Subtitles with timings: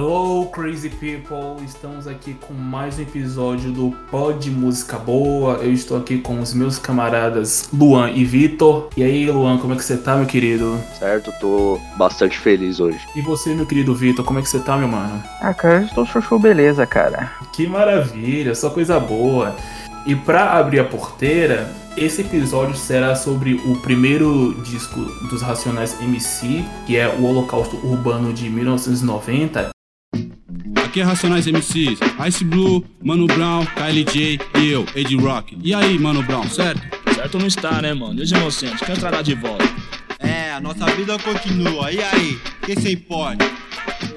[0.00, 1.62] Hello, crazy people!
[1.62, 5.56] Estamos aqui com mais um episódio do Pod Música Boa.
[5.56, 8.88] Eu estou aqui com os meus camaradas Luan e Vitor.
[8.96, 10.80] E aí, Luan, como é que você tá, meu querido?
[10.98, 12.98] Certo, tô bastante feliz hoje.
[13.14, 15.22] E você, meu querido Vitor, como é que você tá, meu mano?
[15.38, 17.30] Ah, cara, eu estou chuchu beleza, cara.
[17.52, 19.54] Que maravilha, só coisa boa.
[20.06, 26.64] E para abrir a porteira, esse episódio será sobre o primeiro disco dos Racionais MC,
[26.86, 29.78] que é o Holocausto Urbano de 1990.
[30.90, 35.56] Aqui é Racionais MCs, Ice Blue, Mano Brown, KLJ e eu, Ed Rock.
[35.62, 36.82] E aí, Mano Brown, certo?
[37.14, 38.18] Certo não está, né, mano?
[38.18, 39.64] E os inocentes, quem entrará de volta?
[40.18, 41.92] É, a nossa vida continua.
[41.92, 43.48] E aí, quem se importa?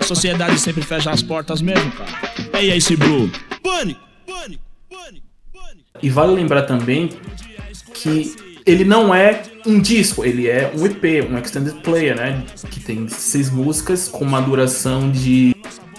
[0.01, 2.09] A sociedade sempre fecha as portas mesmo, cara.
[2.53, 3.29] E aí, Ice Blue?
[3.61, 5.87] Pânico, pânico, pânico, pânico.
[6.01, 7.11] E vale lembrar também
[7.93, 8.35] que
[8.65, 12.43] ele não é um disco, ele é um EP, um extended player, né?
[12.71, 15.53] Que tem seis músicas com uma duração de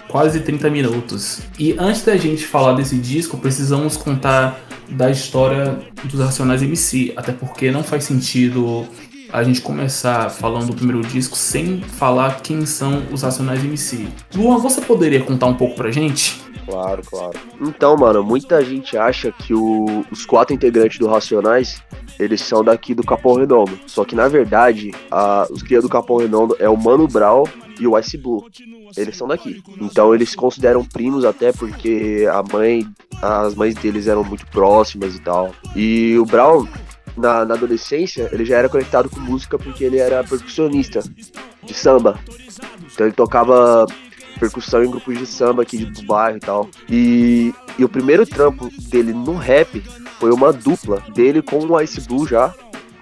[0.09, 1.43] quase 30 minutos.
[1.59, 7.33] E antes da gente falar desse disco, precisamos contar da história dos Racionais MC, até
[7.33, 8.87] porque não faz sentido
[9.33, 14.07] a gente começar falando do primeiro disco sem falar quem são os Racionais MC.
[14.35, 16.44] Luan, você poderia contar um pouco pra gente?
[16.67, 17.39] Claro, claro.
[17.61, 21.83] Então, mano, muita gente acha que o- os quatro integrantes do Racionais,
[22.19, 23.79] eles são daqui do Capão Redondo.
[23.87, 27.45] Só que, na verdade, a- os cria do Capão Redondo é o Mano Brown
[27.79, 28.45] e o Ice Blue.
[28.97, 29.63] Eles são daqui.
[29.81, 32.87] Então eles se consideram primos até porque a mãe,
[33.21, 35.51] as mães deles eram muito próximas e tal.
[35.75, 36.67] E o Brown,
[37.17, 41.01] na, na adolescência, ele já era conectado com música porque ele era percussionista
[41.65, 42.19] de samba.
[42.93, 43.85] Então ele tocava
[44.45, 46.69] percussão em grupos de samba aqui do bairro e tal.
[46.89, 49.83] E, e o primeiro trampo dele no rap
[50.19, 52.55] foi uma dupla dele com o Ice Blue já.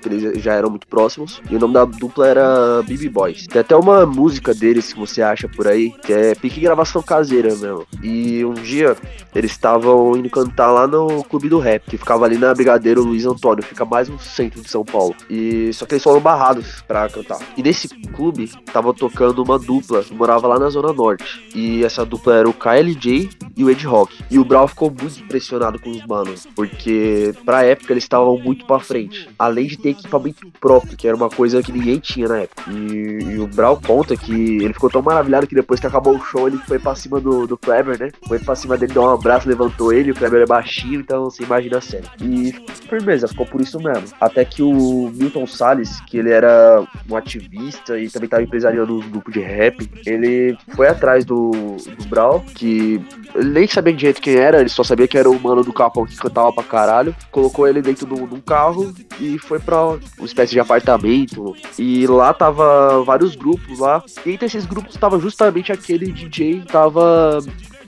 [0.03, 1.41] Que Eles já eram muito próximos.
[1.51, 3.47] E o nome da dupla era BB Boys.
[3.47, 7.55] Tem até uma música deles que você acha por aí, que é pique gravação caseira
[7.55, 7.87] mesmo.
[8.03, 8.97] E um dia
[9.35, 13.25] eles estavam indo cantar lá no Clube do Rap, que ficava ali na Brigadeiro Luiz
[13.25, 15.15] Antônio, fica mais no centro de São Paulo.
[15.31, 17.39] E só que eles foram barrados pra cantar.
[17.57, 21.45] E nesse clube tava tocando uma dupla que morava lá na Zona Norte.
[21.55, 23.31] E essa dupla era o KLJ
[23.63, 24.25] e o Ed Rock.
[24.31, 28.67] E o Brau ficou muito impressionado com os manos, porque pra época eles estavam muito
[28.67, 29.29] pra frente.
[29.39, 32.71] Além de ter equipamento próprio, que era uma coisa que ninguém tinha na época.
[32.71, 36.25] E, e o Brau conta que ele ficou tão maravilhado que depois que acabou o
[36.25, 38.11] show, ele foi pra cima do, do Kleber, né?
[38.27, 41.45] Foi pra cima dele, deu um abraço, levantou ele, o Kleber é baixinho, então você
[41.45, 42.07] imagina a cena.
[42.21, 42.53] E
[42.89, 44.09] firmeza, ficou por isso mesmo.
[44.21, 49.11] Até que o Milton Salles, que ele era um ativista e também estava empresariando um
[49.11, 53.01] grupo de rap, ele foi atrás do, do Brau, que
[53.35, 55.73] ele nem sabia de jeito quem era, ele só sabia que era o mano do
[55.73, 57.15] Capão que cantava pra caralho.
[57.31, 61.55] Colocou ele dentro de de um carro e foi pra uma espécie de apartamento.
[61.79, 64.03] E lá tava vários grupos lá.
[64.25, 67.39] E entre esses grupos tava justamente aquele DJ que tava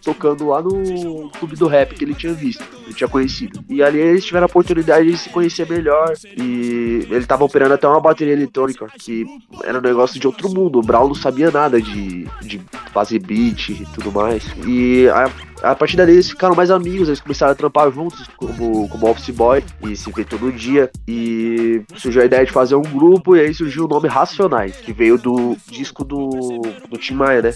[0.04, 3.64] tocando lá no clube do rap que ele tinha visto, ele tinha conhecido.
[3.68, 6.12] E ali eles tiveram a oportunidade de se conhecer melhor.
[6.36, 9.24] E ele tava operando até uma bateria eletrônica, que
[9.62, 10.78] era um negócio de outro mundo.
[10.78, 12.60] O Brown não sabia nada de, de
[12.92, 14.44] fazer beat e tudo mais.
[14.66, 18.88] E a, a partir dali eles ficaram mais amigos, eles começaram a trampar juntos como,
[18.88, 20.90] como office boy e se ver todo dia.
[21.08, 24.92] E surgiu a ideia de fazer um grupo, e aí surgiu o nome Racionais, que
[24.92, 27.54] veio do disco do, do Tim Maia, né?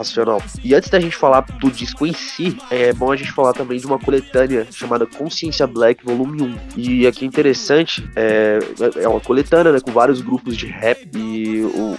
[0.00, 0.42] Racional.
[0.64, 3.78] E antes da gente falar do disco em si, é bom a gente falar também
[3.78, 6.56] de uma coletânea chamada Consciência Black Volume 1.
[6.76, 8.58] E aqui é interessante, é,
[8.96, 11.98] é uma coletânea né, com vários grupos de rap e o,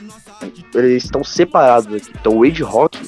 [0.73, 2.11] eles estão separados aqui.
[2.19, 2.99] Então o Ed Rock,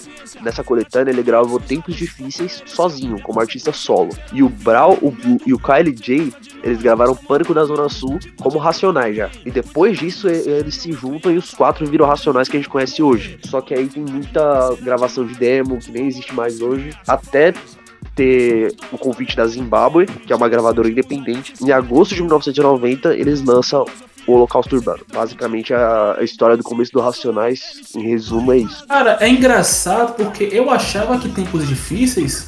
[0.41, 4.09] nessa coletânea, ele gravou Tempos Difíceis sozinho, como artista solo.
[4.31, 8.19] E o Brau, o Blue e o Kylie J, eles gravaram Pânico da Zona Sul
[8.41, 9.29] como Racionais já.
[9.45, 13.01] E depois disso, eles se juntam e os quatro viram Racionais que a gente conhece
[13.01, 13.39] hoje.
[13.45, 16.91] Só que aí tem muita gravação de demo que nem existe mais hoje.
[17.07, 17.53] Até
[18.15, 21.53] ter o convite da Zimbábue, que é uma gravadora independente.
[21.61, 23.85] Em agosto de 1990, eles lançam
[24.27, 25.03] o Holocausto Urbano.
[25.11, 28.85] Basicamente, a, a história do começo do Racionais, em resumo, é isso.
[28.87, 32.47] Cara, é engraçado porque eu achava que Tempos Difíceis,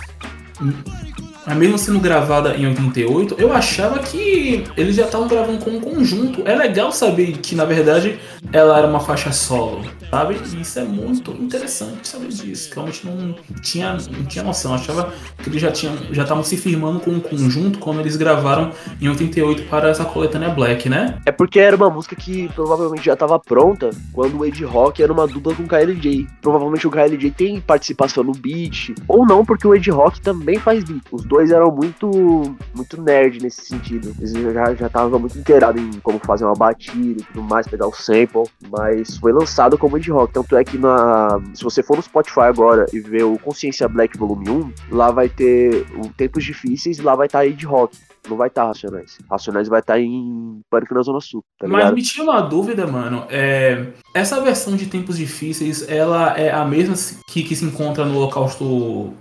[1.47, 5.79] hum, mesmo sendo gravada em 88, eu achava que eles já estavam gravando com um
[5.79, 6.41] conjunto.
[6.45, 8.19] É legal saber que, na verdade,
[8.51, 10.35] ela era uma faixa solo, sabe?
[10.59, 12.69] Isso é muito interessante saber disso.
[12.69, 14.71] Que realmente não tinha, não tinha noção.
[14.71, 18.15] Eu achava que eles já tinham já estavam se firmando com um conjunto quando eles
[18.15, 18.71] gravaram
[19.01, 21.19] em 88 para essa coletânea Black, né?
[21.25, 25.11] É porque era uma música que provavelmente já estava pronta quando o Ed Rock era
[25.11, 26.27] uma dupla com o KLJ.
[26.41, 30.83] Provavelmente o KLJ tem participação no beat, ou não, porque o Ed Rock também faz
[30.83, 31.03] beat.
[31.11, 34.15] Os dois dois eram muito muito nerd nesse sentido.
[34.17, 37.87] Eles já já estavam muito inteirados em como fazer uma batida e tudo mais, pegar
[37.87, 40.33] o sample, mas foi lançado como indie rock.
[40.33, 44.17] Tanto é que na se você for no Spotify agora e ver o Consciência Black
[44.17, 47.97] Volume 1, lá vai ter o Tempos Difíceis e lá vai estar tá indie rock.
[48.29, 49.17] Não vai estar tá Racionais.
[49.29, 52.87] Racionais vai estar tá em Pânico na Zona Sul, tá Mas me tira uma dúvida,
[52.87, 53.25] mano.
[53.29, 56.95] É, essa versão de Tempos Difíceis, ela é a mesma
[57.27, 59.13] que, que se encontra no Holocausto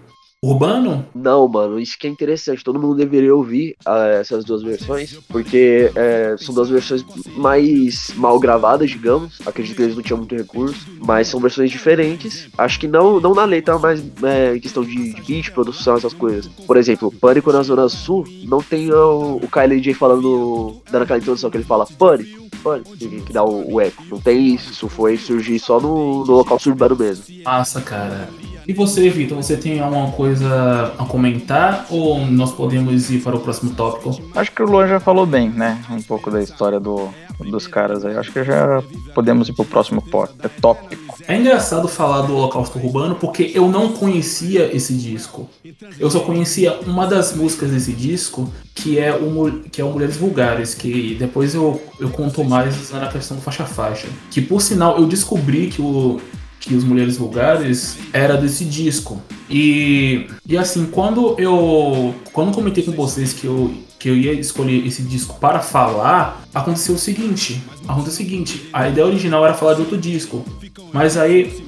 [0.44, 1.06] Urbano?
[1.14, 2.62] Não, mano, isso que é interessante.
[2.62, 7.04] Todo mundo deveria ouvir uh, essas duas versões, porque é, são duas versões
[7.36, 9.40] mais mal gravadas, digamos.
[9.46, 12.48] Acredito que eles não tinham muito recurso, mas são versões diferentes.
[12.58, 16.12] Acho que não, não na letra, mas é, em questão de, de beat, produção, essas
[16.12, 16.46] coisas.
[16.66, 21.18] Por exemplo, Pânico na Zona Sul não tem o, o Kylie J falando, dando aquela
[21.18, 22.44] introdução que ele fala Pânico.
[22.62, 24.02] Pânico, que dá o, o, eco.
[24.10, 27.24] Não tem isso, isso foi surgir só no, no local suburbano mesmo.
[27.44, 28.28] Massa, cara.
[28.66, 33.40] E você, Vitor, você tem alguma coisa a comentar ou nós podemos ir para o
[33.40, 34.18] próximo tópico?
[34.34, 35.82] Acho que o Luan já falou bem, né?
[35.90, 38.16] Um pouco da história do, dos caras aí.
[38.16, 38.82] Acho que já
[39.14, 40.02] podemos ir para o próximo
[40.42, 41.14] é tópico.
[41.26, 45.48] É engraçado falar do Holocausto Urbano porque eu não conhecia esse disco.
[45.98, 50.16] Eu só conhecia uma das músicas desse disco, que é o, que é o Mulheres
[50.16, 54.08] Vulgares, que depois eu, eu conto mais na questão do faixa-faixa.
[54.30, 56.20] Que por sinal eu descobri que o
[56.64, 59.20] que os Mulheres Vulgares era desse disco.
[59.50, 64.86] E, e assim, quando eu quando comentei com vocês que eu, que eu ia escolher
[64.86, 69.74] esse disco para falar, aconteceu o seguinte, aconteceu o seguinte, a ideia original era falar
[69.74, 70.44] de outro disco,
[70.92, 71.62] mas aí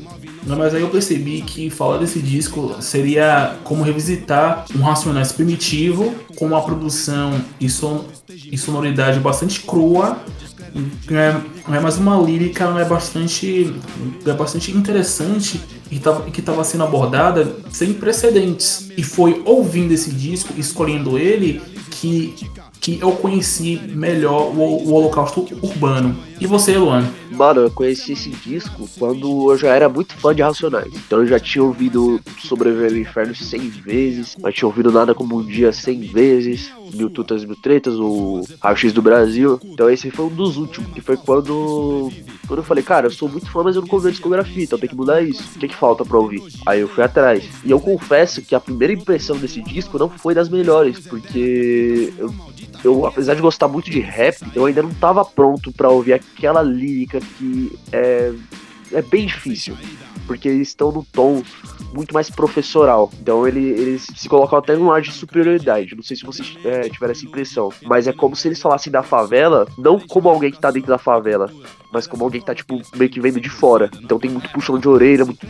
[0.54, 6.46] mas aí eu percebi que falar desse disco seria como revisitar um Racionais primitivo, com
[6.46, 10.20] uma produção e, son e sonoridade bastante crua,
[11.10, 13.74] é, é mais uma lírica é bastante,
[14.24, 15.60] é bastante interessante
[15.90, 18.90] e que estava sendo abordada sem precedentes.
[18.96, 21.60] E foi ouvindo esse disco, escolhendo ele,
[21.90, 22.34] que
[22.86, 26.16] que eu conheci melhor o, o Holocausto Urbano.
[26.40, 27.04] E você, Luan?
[27.32, 30.92] Mano, eu conheci esse disco quando eu já era muito fã de Racionais.
[30.94, 35.36] Então eu já tinha ouvido Sobreviver ao Inferno 100 vezes, já tinha ouvido Nada Como
[35.36, 39.58] um Dia 100 vezes, Mil Tutas Mil Tretas, o Raio X do Brasil.
[39.64, 42.12] Então esse foi um dos últimos, que foi quando,
[42.46, 44.88] quando eu falei, cara, eu sou muito fã, mas eu não a discografia, então tem
[44.88, 45.42] que mudar isso.
[45.56, 46.42] O que, que falta pra ouvir?
[46.64, 47.44] Aí eu fui atrás.
[47.64, 52.32] E eu confesso que a primeira impressão desse disco não foi das melhores, porque eu
[52.86, 56.62] eu, apesar de gostar muito de rap, eu ainda não estava pronto para ouvir aquela
[56.62, 58.32] lírica que é,
[58.92, 59.76] é bem difícil.
[60.26, 61.42] Porque eles estão no tom
[61.92, 63.12] muito mais professoral.
[63.20, 65.94] Então ele, eles se colocam até num ar de superioridade.
[65.94, 67.70] Não sei se vocês é, tiveram essa impressão.
[67.82, 70.98] Mas é como se eles falassem da favela, não como alguém que tá dentro da
[70.98, 71.50] favela,
[71.96, 73.90] mas como alguém que tá, tipo, meio que vendo de fora.
[74.02, 75.46] Então tem muito puxão de orelha, muito.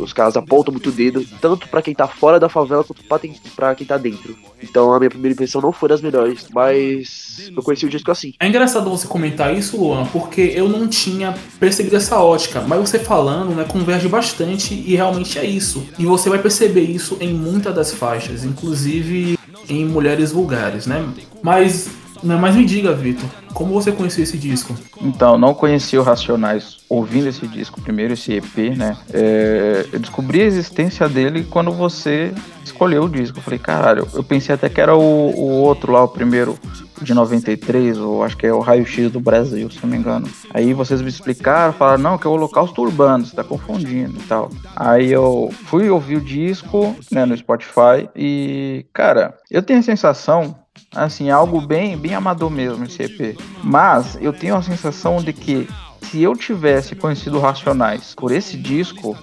[0.00, 3.18] Os caras apontam muito o dedo, tanto para quem tá fora da favela quanto pra,
[3.56, 4.36] pra quem tá dentro.
[4.62, 8.34] Então a minha primeira impressão não foi das melhores, mas eu conheci o disco assim.
[8.38, 13.00] É engraçado você comentar isso, Luan, porque eu não tinha percebido essa ótica, mas você
[13.00, 15.84] falando, né, converge bastante e realmente é isso.
[15.98, 19.36] E você vai perceber isso em muitas das faixas, inclusive
[19.68, 21.04] em Mulheres Vulgares, né?
[21.42, 21.90] Mas
[22.22, 24.74] não, mas me diga, Vitor, como você conheceu esse disco?
[25.00, 28.96] Então, não conheci o Racionais ouvindo esse disco primeiro, esse EP, né?
[29.12, 32.32] É, eu descobri a existência dele quando você
[32.64, 33.38] escolheu o disco.
[33.38, 36.58] Eu falei, caralho, eu pensei até que era o, o outro lá, o primeiro
[37.00, 40.28] de 93, ou acho que é o Raio X do Brasil, se não me engano.
[40.52, 44.22] Aí vocês me explicaram, falaram, não, que é o Holocausto Urbano, você tá confundindo e
[44.24, 44.50] tal.
[44.76, 50.54] Aí eu fui ouvir o disco, né, no Spotify, e, cara, eu tenho a sensação
[50.94, 53.38] assim, algo bem, bem amador mesmo esse EP.
[53.62, 55.68] Mas eu tenho a sensação de que
[56.02, 59.16] se eu tivesse conhecido Racionais por esse disco,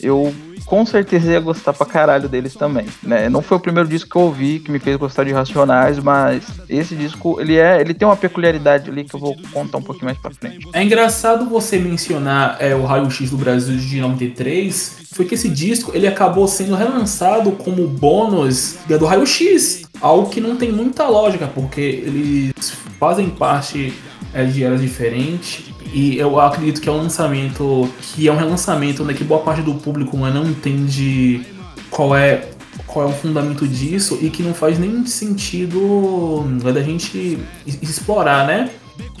[0.00, 0.32] eu
[0.68, 3.28] com certeza ia gostar pra caralho deles também, né?
[3.28, 6.44] Não foi o primeiro disco que eu ouvi que me fez gostar de Racionais, mas
[6.68, 10.06] esse disco, ele é, ele tem uma peculiaridade ali que eu vou contar um pouquinho
[10.06, 10.68] mais pra frente.
[10.72, 15.48] É engraçado você mencionar é, o Raio X do Brasil de 93, foi que esse
[15.48, 21.08] disco ele acabou sendo relançado como bônus do Raio X, algo que não tem muita
[21.08, 22.52] lógica, porque eles
[23.00, 23.94] fazem parte
[24.34, 29.04] é, de eras diferentes e eu acredito que é um lançamento que é um relançamento
[29.04, 31.44] né, que boa parte do público né, não entende
[31.90, 32.50] qual é
[32.86, 37.38] qual é o fundamento disso e que não faz nem sentido né, da gente
[37.82, 38.70] explorar, né?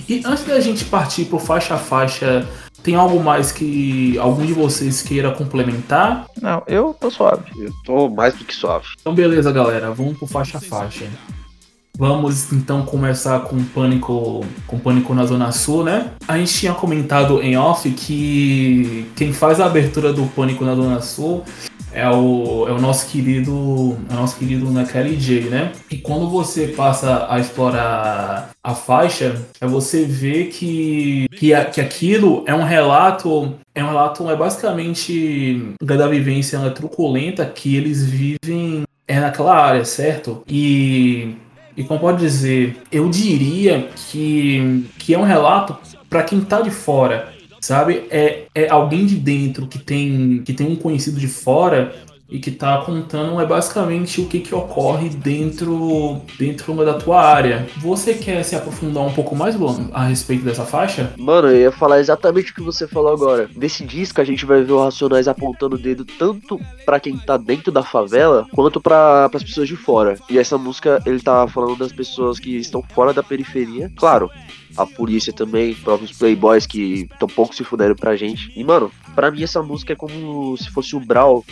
[0.08, 2.48] E antes da gente partir pro faixa a faixa,
[2.82, 6.26] tem algo mais que algum de vocês queira complementar?
[6.40, 7.44] Não, eu tô suave.
[7.58, 8.86] Eu tô mais do que suave.
[9.00, 11.06] Então beleza, galera, vamos pro faixa a faixa.
[11.98, 16.12] Vamos então começar com pânico, com pânico na Zona Sul, né?
[16.28, 21.00] A gente tinha comentado em off que quem faz a abertura do pânico na Zona
[21.00, 21.42] Sul
[21.92, 25.72] é o, é o nosso querido, é o nosso querido né, Kelly J, né?
[25.90, 31.80] E quando você passa a explorar a faixa, é você vê que, que, a, que
[31.80, 38.04] aquilo é um relato, é um relato, é basicamente da vivência né, truculenta que eles
[38.04, 40.42] vivem é naquela área, certo?
[40.46, 41.34] E
[41.78, 45.76] e como pode dizer, eu diria que, que é um relato
[46.10, 48.02] para quem tá de fora, sabe?
[48.10, 51.94] É, é alguém de dentro que tem, que tem um conhecido de fora
[52.28, 57.66] e que tá contando é basicamente o que, que ocorre dentro dentro da tua área.
[57.78, 61.12] Você quer se aprofundar um pouco mais, Luan, a respeito dessa faixa?
[61.16, 63.48] Mano, eu ia falar exatamente o que você falou agora.
[63.56, 67.36] Nesse disco a gente vai ver o Racionais apontando o dedo tanto para quem tá
[67.36, 70.18] dentro da favela quanto para as pessoas de fora.
[70.28, 73.90] E essa música ele tá falando das pessoas que estão fora da periferia.
[73.96, 74.30] Claro,
[74.76, 78.52] a polícia também, próprios playboys que tão pouco se fuderam pra gente.
[78.54, 81.44] E, mano, pra mim essa música é como se fosse o Brawl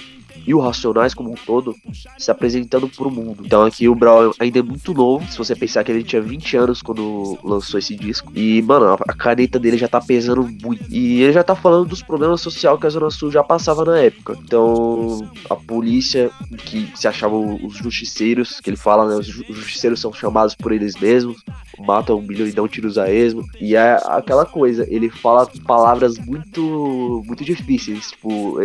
[0.47, 1.75] e o Racionais como um todo
[2.19, 3.43] se apresentando pro mundo.
[3.45, 6.57] Então aqui o Brawl ainda é muito novo, se você pensar que ele tinha 20
[6.57, 8.33] anos quando lançou esse disco.
[8.35, 10.85] E, mano, a caneta dele já tá pesando muito.
[10.91, 13.99] E ele já tá falando dos problemas sociais que a Zona Sul já passava na
[13.99, 14.37] época.
[14.43, 16.31] Então, a polícia,
[16.65, 19.17] que se achavam os justiceiros, que ele fala, né?
[19.17, 21.37] Os justiceiros são chamados por eles mesmos,
[21.79, 23.45] matam um bilhão e dão tiros a esmo.
[23.61, 28.59] E é aquela coisa, ele fala palavras muito, muito difíceis, tipo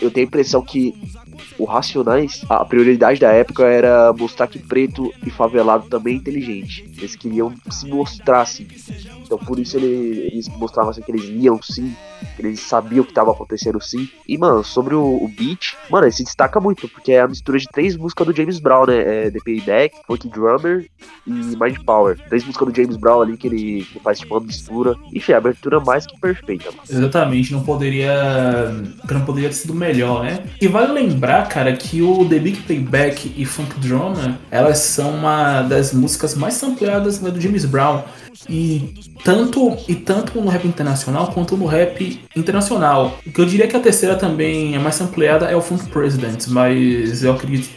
[0.00, 0.94] eu tenho a impressão que
[1.58, 6.90] o Racionais, a prioridade da época era mostrar que preto e favelado também é inteligente.
[6.96, 8.66] Eles queriam se mostrar assim.
[9.30, 11.94] Então por isso ele, eles mostravam assim que eles liam sim,
[12.34, 14.08] que eles sabiam o que estava acontecendo sim.
[14.26, 17.56] E, mano, sobre o, o, beat, mano, ele se destaca muito, porque é a mistura
[17.56, 19.26] de três músicas do James Brown, né?
[19.26, 20.84] É The Payback, Funk Drummer
[21.24, 22.18] e Mind Power.
[22.28, 24.96] Três músicas do James Brown ali que ele, que faz tipo uma mistura.
[25.14, 26.82] Enfim, a abertura mais que perfeita, mano.
[26.90, 28.72] Exatamente, não poderia.
[29.08, 30.42] Não poderia ter sido melhor, né?
[30.60, 35.62] E vale lembrar, cara, que o The Big Payback e Funk Drummer, elas são uma
[35.62, 38.02] das músicas mais sampleadas né, do James Brown.
[38.48, 38.94] E
[39.24, 43.18] tanto, e tanto no rap internacional quanto no rap internacional.
[43.26, 46.46] O que eu diria que a terceira também é mais ampliada é o Funk President,
[46.48, 47.68] mas eu acredito,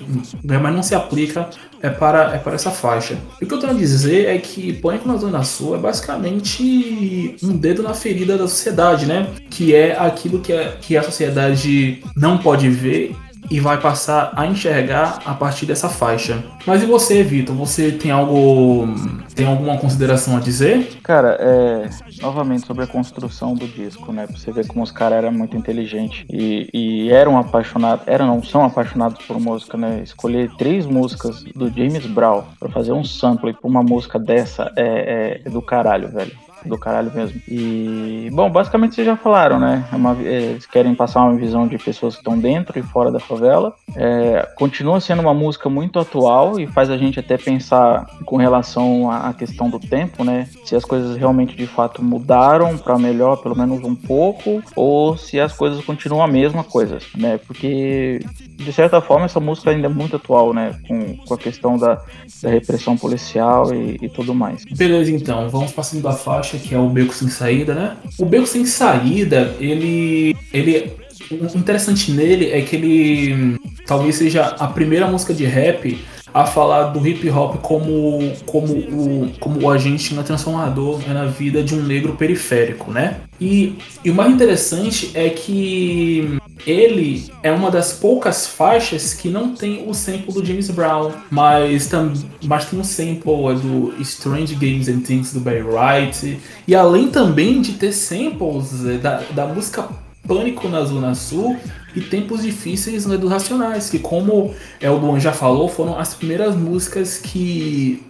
[0.44, 1.50] mas não se aplica
[1.82, 3.18] é para, é para essa faixa.
[3.42, 7.36] E o que eu tenho a dizer é que Pânico na Zona Sul é basicamente
[7.44, 9.28] um dedo na ferida da sociedade, né?
[9.50, 13.14] Que é aquilo que, é, que a sociedade não pode ver
[13.50, 16.44] e vai passar a enxergar a partir dessa faixa.
[16.66, 17.56] Mas e você, Vitor?
[17.56, 18.88] Você tem algo.
[19.36, 20.98] tem alguma consideração a dizer?
[21.04, 21.90] Cara, é.
[22.22, 24.28] Novamente sobre a construção do disco, né?
[24.28, 28.08] Pra você ver como os caras eram muito inteligentes e, e, eram apaixonados.
[28.08, 30.02] Eram, não são apaixonados por música, né?
[30.04, 35.42] Escolher três músicas do James Brown para fazer um sample pra uma música dessa é,
[35.46, 37.40] é do caralho, velho do caralho mesmo.
[37.48, 39.86] E, bom, basicamente vocês já falaram, né?
[39.92, 43.12] É uma, é, eles querem passar uma visão de pessoas que estão dentro e fora
[43.12, 43.74] da favela.
[43.96, 49.12] É, continua sendo uma música muito atual e faz a gente até pensar com relação
[49.12, 50.48] à questão do tempo, né?
[50.66, 55.40] Se as coisas realmente de fato mudaram para melhor, pelo menos um pouco, ou se
[55.40, 57.40] as coisas continuam a mesma coisa, né?
[57.46, 58.20] Porque
[58.56, 60.76] de certa forma essa música ainda é muito atual, né?
[60.88, 62.02] Com, com a questão da,
[62.42, 64.64] da repressão policial e, e tudo mais.
[64.66, 67.98] Beleza, então, vamos passando da faixa que é o Beco Sem Saída, né?
[68.18, 70.36] O Beco Sem Saída, ele.
[70.54, 70.92] ele
[71.32, 75.98] o interessante nele é que ele talvez seja a primeira música de rap
[76.34, 81.76] a falar do hip hop como, como, o, como o agente transformador na vida de
[81.76, 83.18] um negro periférico, né?
[83.40, 89.54] E, e o mais interessante é que ele é uma das poucas faixas que não
[89.54, 92.14] tem o sample do James Brown, mas, tam,
[92.44, 97.62] mas tem um sample do Strange Games and Things do Barry Wright, e além também
[97.62, 99.88] de ter samples é, da, da música
[100.26, 101.58] Pânico na Zona Sul
[101.96, 106.14] e Tempos Difíceis né, dos Racionais, que como é, o Luan já falou, foram as
[106.14, 108.02] primeiras músicas que,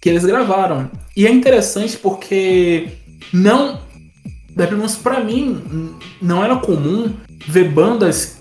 [0.00, 0.90] que eles gravaram.
[1.16, 2.88] E é interessante porque
[3.32, 3.80] não,
[4.56, 7.12] pelo menos pra mim, não era comum
[7.46, 8.40] ver bandas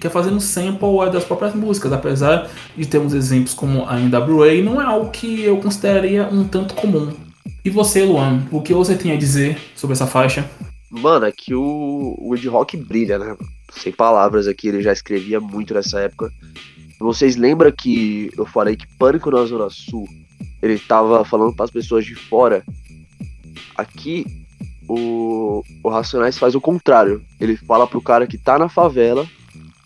[0.00, 4.80] que é fazendo sample das próprias músicas, apesar de termos exemplos como a NWA, não
[4.80, 7.12] é algo que eu consideraria um tanto comum.
[7.62, 10.48] E você, Luan, o que você tem a dizer sobre essa faixa?
[10.90, 13.36] Mano, é que o, o Ed Rock brilha, né?
[13.72, 16.32] Sem palavras aqui, ele já escrevia muito nessa época.
[16.98, 20.06] Vocês lembram que eu falei que Pânico na Zona Sul,
[20.60, 22.62] ele tava falando para as pessoas de fora.
[23.74, 24.26] Aqui,
[24.86, 27.22] o, o Racionais faz o contrário.
[27.40, 29.26] Ele fala pro cara que tá na favela,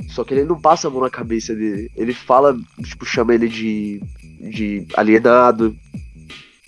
[0.09, 1.91] só que ele não passa a mão na cabeça dele.
[1.95, 4.01] Ele fala, tipo, chama ele de,
[4.41, 5.77] de alienado.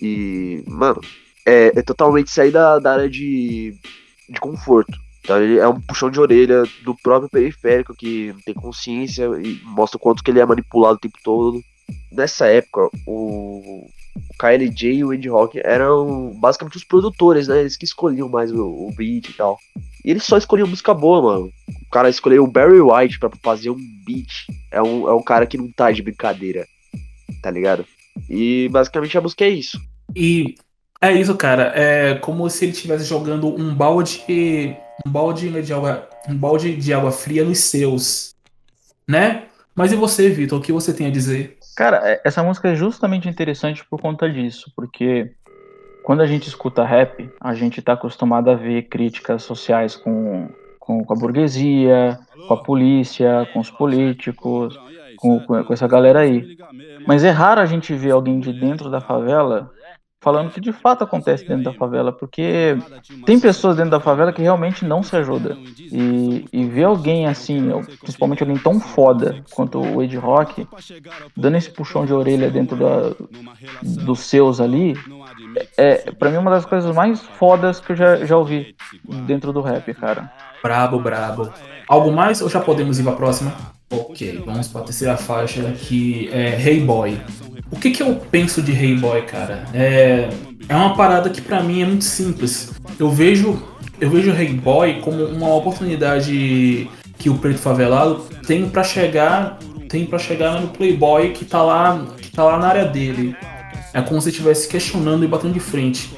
[0.01, 1.01] E, mano,
[1.45, 3.75] é, é totalmente sair da, da área de,
[4.29, 4.97] de conforto.
[5.27, 9.97] Então ele é um puxão de orelha do próprio periférico que tem consciência e mostra
[9.97, 11.61] o quanto que ele é manipulado o tempo todo.
[12.13, 13.85] Nessa época, o,
[14.39, 17.59] KLJ e o Andy Rock eram basicamente os produtores, né?
[17.59, 19.57] Eles que escolhiam mais o, o beat e tal.
[20.05, 21.51] E eles só escolhiam música boa, mano.
[21.67, 24.45] O cara escolheu o Barry White pra fazer um beat.
[24.71, 26.65] É um, é um cara que não tá de brincadeira,
[27.41, 27.85] tá ligado?
[28.29, 29.77] E basicamente a música é isso.
[30.15, 30.55] E
[31.01, 31.73] é isso, cara.
[31.75, 34.23] É como se ele estivesse jogando um balde,
[35.05, 38.35] um balde de água, um balde de água fria nos seus,
[39.07, 39.43] né?
[39.75, 40.59] Mas e você, Vitor?
[40.59, 41.57] O que você tem a dizer?
[41.75, 45.31] Cara, é- essa música é justamente interessante por conta disso, porque
[46.03, 50.49] quando a gente escuta rap, a gente tá acostumado a ver críticas sociais com,
[50.79, 54.79] com, com a burguesia, com a polícia, com os políticos,
[55.17, 56.57] com, com essa galera aí.
[57.05, 59.71] Mas é raro a gente ver alguém de dentro da favela
[60.19, 62.77] falando que de fato acontece dentro da favela, porque
[63.25, 65.57] tem pessoas dentro da favela que realmente não se ajudam.
[65.79, 67.69] E, e ver alguém assim,
[68.01, 70.67] principalmente alguém tão foda quanto o Ed Rock,
[71.35, 73.13] dando esse puxão de orelha dentro da,
[73.81, 74.95] dos seus ali,
[75.77, 78.75] é para mim uma das coisas mais fodas que eu já, já ouvi
[79.25, 80.31] dentro do rap, cara.
[80.63, 81.51] Brabo, brabo.
[81.87, 83.76] Algo mais ou já podemos ir pra próxima?
[83.89, 87.19] Ok, vamos pra terceira faixa que é Hey Boy.
[87.71, 89.65] O que, que eu penso de Hey Boy, cara?
[89.73, 90.29] É,
[90.67, 92.71] é uma parada que pra mim é muito simples.
[92.99, 93.61] Eu vejo
[93.99, 100.05] eu vejo Hey Boy como uma oportunidade que o preto favelado tem pra chegar tem
[100.05, 103.35] para chegar no playboy que tá lá que tá lá na área dele.
[103.93, 106.13] É como se estivesse questionando e batendo de frente.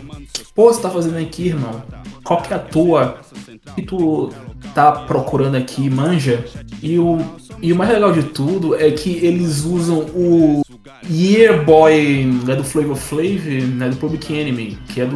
[0.55, 1.83] Pô, você tá fazendo aqui, irmão?
[2.23, 3.21] Qual que é a tua?
[3.67, 4.33] O que tu
[4.73, 6.45] tá procurando aqui, manja?
[6.81, 7.19] E o,
[7.61, 10.61] e o mais legal de tudo é que eles usam o
[11.09, 15.15] Year Boy né, do Flavor Flav, né, do Public Enemy, que é, do,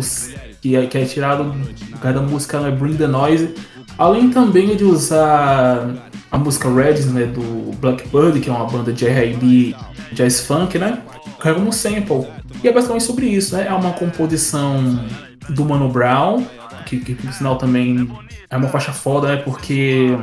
[0.61, 3.53] que é, que é tirado do cara da música né, Bring the Noise.
[3.97, 9.05] Além também de usar a música Red, né, do Blackbird, que é uma banda de
[9.05, 9.75] R&B
[10.13, 11.01] jazz funk, né?
[11.39, 12.25] Carrega como sample.
[12.63, 13.67] E é basicamente sobre isso, né?
[13.67, 15.05] É uma composição
[15.49, 16.45] do Mano Brown,
[16.85, 18.09] que, que por sinal também
[18.49, 19.37] é uma faixa foda, né?
[19.37, 20.17] Porque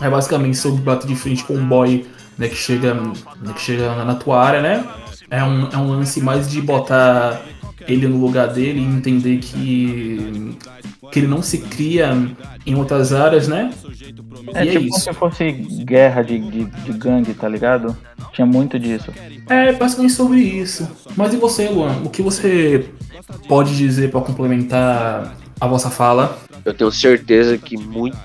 [0.00, 2.06] é basicamente sobre bater de frente com um boy
[2.36, 4.84] né, que chega, né, que chega na tua área, né?
[5.30, 7.40] É um, é um lance mais de botar
[7.86, 10.56] ele no lugar dele e entender que,
[11.10, 12.12] que ele não se cria
[12.66, 13.70] em outras áreas, né?
[14.54, 15.00] É E é tipo isso.
[15.00, 15.50] se fosse
[15.84, 17.96] guerra de, de, de gangue, tá ligado?
[18.32, 19.12] Tinha muito disso.
[19.48, 20.88] É basicamente sobre isso.
[21.16, 22.02] Mas e você, Luan?
[22.04, 22.88] O que você
[23.48, 26.38] pode dizer para complementar a vossa fala?
[26.64, 28.16] Eu tenho certeza que muito,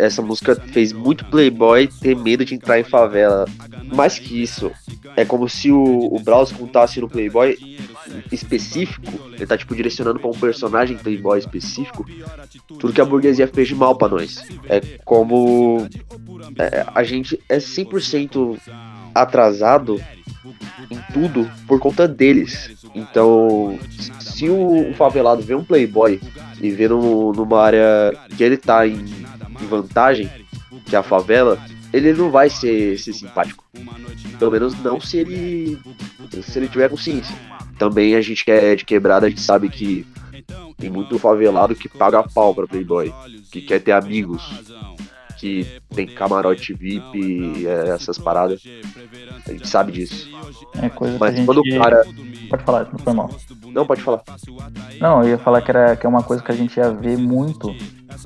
[0.00, 3.44] essa música fez muito playboy ter medo de entrar em favela.
[3.94, 4.70] Mais que isso,
[5.16, 7.56] é como se o, o Braus contasse no playboy
[8.30, 12.04] específico, ele tá tipo direcionando pra um personagem playboy específico,
[12.66, 14.42] tudo que a burguesia fez de mal pra nós.
[14.68, 15.86] É como
[16.58, 18.58] é, a gente é 100%
[19.14, 20.00] atrasado
[20.90, 22.70] em tudo por conta deles.
[22.94, 23.78] Então,
[24.20, 26.20] se o, o favelado vê um playboy
[26.60, 29.04] e vê no, numa área que ele tá em,
[29.60, 30.30] em vantagem,
[30.84, 31.58] que é a favela,
[31.92, 33.64] ele não vai ser, ser simpático.
[34.38, 35.78] Pelo menos não se ele
[36.42, 37.36] se ele tiver consciência.
[37.78, 40.06] Também a gente que é de quebrada, a gente sabe que
[40.76, 43.12] tem muito favelado que paga pau pra playboy,
[43.50, 44.42] que quer ter amigos,
[45.38, 48.62] que tem camarote VIP, e, é, essas paradas.
[49.46, 50.30] A gente sabe disso.
[50.80, 51.46] É coisa que Mas gente...
[51.46, 52.04] quando o cara.
[52.48, 53.30] Pode falar, não foi mal.
[53.72, 54.22] Não, pode falar.
[55.00, 57.18] Não, eu ia falar que, era, que é uma coisa que a gente ia ver
[57.18, 57.74] muito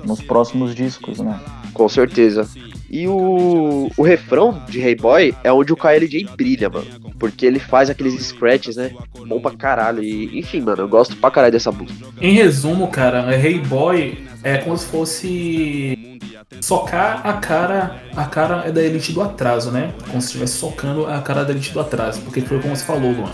[0.05, 1.39] nos próximos discos, né?
[1.73, 2.47] Com certeza.
[2.89, 6.87] E o, o refrão de Hey Boy é onde o KLJ brilha, mano.
[7.19, 8.91] Porque ele faz aqueles scratches, né?
[9.27, 10.03] Bom pra caralho.
[10.03, 12.07] E, enfim, mano, eu gosto pra caralho dessa música.
[12.21, 16.19] Em resumo, cara, Hey Boy é como se fosse
[16.61, 19.93] socar a cara, a cara é da elite do atraso, né?
[20.07, 23.11] Como se estivesse socando a cara da elite do atraso, porque foi como você falou,
[23.11, 23.31] Luan.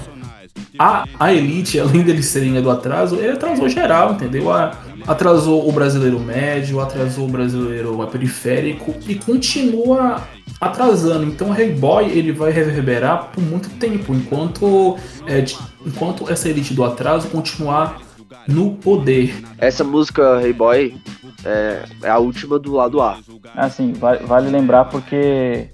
[0.79, 4.51] A, a elite, além deles serem do atraso, ele atrasou geral, entendeu?
[4.51, 4.71] A-
[5.07, 10.21] atrasou o brasileiro médio, atrasou o brasileiro periférico e continua
[10.59, 11.25] atrasando.
[11.25, 16.49] Então o Hey Boy ele vai reverberar por muito tempo, enquanto, é, de- enquanto essa
[16.49, 17.99] elite do atraso continuar
[18.47, 19.35] no poder.
[19.57, 20.95] Essa música Hey Boy
[21.45, 23.19] é, é a última do lado A.
[23.55, 25.67] Assim, vale, vale lembrar porque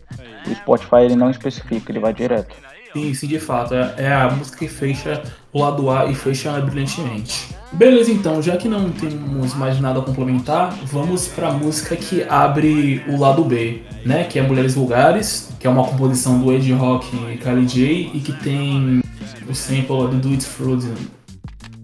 [0.50, 2.56] o Spotify ele não especifica, ele vai direto.
[2.94, 3.74] Sim, sim, de fato.
[3.74, 5.22] É, é a música que fecha
[5.54, 7.56] o lado A e fecha brilhantemente.
[7.72, 13.04] Beleza, então, já que não temos mais nada a complementar, vamos pra música que abre
[13.08, 14.24] o lado B, né?
[14.24, 18.20] Que é Mulheres Vulgares, que é uma composição do Ed Rock e Kylie J e
[18.22, 19.02] que tem
[19.48, 20.94] o sample do Do It Frozen,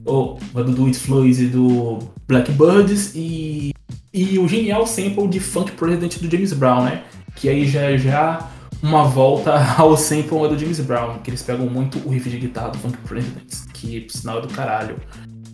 [0.04, 1.00] ou do Do It
[1.42, 3.72] e do Blackbirds e,
[4.12, 7.04] e o genial sample de Funk President do James Brown, né?
[7.36, 8.50] Que aí já já
[8.86, 12.70] uma volta ao sample do James Brown, que eles pegam muito o riff de guitarra
[12.70, 14.98] do Funk President, que sinal é do caralho.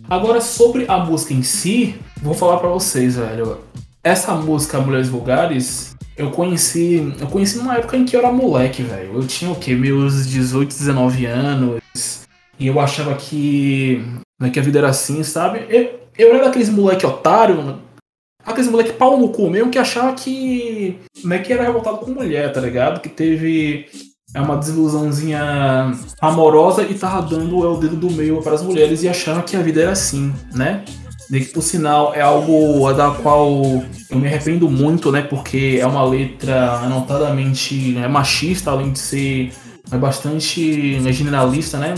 [0.08, 3.58] Agora, sobre a música em si, vou falar para vocês, velho.
[4.04, 7.14] Essa música Mulheres Vulgares, eu conheci.
[7.18, 9.14] Eu conheci numa época em que eu era moleque, velho.
[9.14, 9.74] Eu tinha o quê?
[9.74, 11.80] Meus 18, 19 anos.
[12.58, 14.04] E eu achava que.
[14.38, 15.64] Né, que a vida era assim, sabe?
[15.70, 17.78] Eu, eu era daqueles moleque otário,
[18.44, 20.98] aqueles moleque pau no cu mesmo que achava que.
[21.24, 23.00] Né, que era revoltado com mulher, tá ligado?
[23.00, 23.86] Que teve
[24.34, 29.08] é uma desilusãozinha amorosa e tava dando o dedo do meio para as mulheres e
[29.08, 30.84] achava que a vida era assim, né?
[31.30, 33.62] Que, por sinal, é algo da qual
[34.10, 35.22] eu me arrependo muito, né?
[35.22, 39.52] Porque é uma letra notadamente né, machista, além de ser
[39.90, 41.94] é bastante né, generalista, né?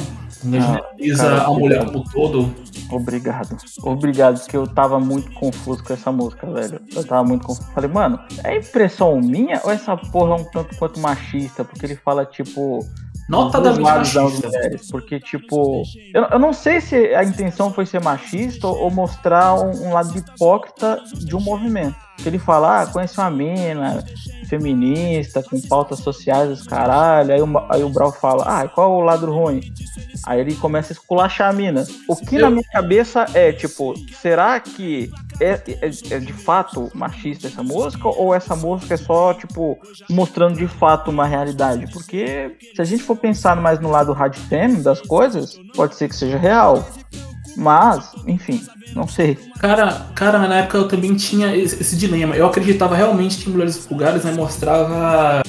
[1.16, 2.54] Cara, a mulher como todo.
[2.90, 3.56] Obrigado.
[3.82, 6.80] Obrigado, porque eu tava muito confuso com essa música, velho.
[6.94, 7.68] Eu tava muito confuso.
[7.72, 11.64] Falei, mano, é impressão minha ou essa porra é um tanto quanto machista?
[11.64, 12.86] Porque ele fala, tipo.
[13.28, 14.90] Notadamente das mulheres.
[14.90, 15.82] Porque, tipo.
[16.12, 20.16] Eu, eu não sei se a intenção foi ser machista ou mostrar um, um lado
[20.16, 22.03] hipócrita de um movimento.
[22.16, 24.04] Que ele fala, ah, conheci uma mina
[24.48, 27.32] feminista, com pautas sociais, os caralho.
[27.32, 29.60] Aí o, aí o Brau fala, ah, qual é o lado ruim?
[30.24, 31.84] Aí ele começa a esculachar a mina.
[32.08, 37.48] O que na minha cabeça é, tipo, será que é, é- é de fato machista
[37.48, 38.08] essa música?
[38.08, 41.90] Ou essa música é só, tipo, mostrando de fato uma realidade?
[41.92, 44.34] Porque se a gente for pensar mais no lado hard
[44.82, 46.86] das coisas, pode ser que seja real.
[47.56, 48.60] Mas, enfim,
[48.94, 49.38] não sei.
[49.58, 52.34] Cara, cara, na época eu também tinha esse, esse dilema.
[52.34, 55.42] Eu acreditava realmente que Mulheres Vulgares né, mostrava